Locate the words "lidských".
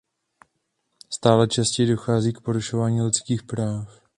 3.01-3.43